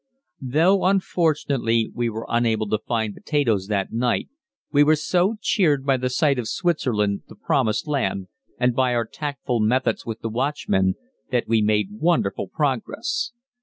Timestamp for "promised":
7.35-7.85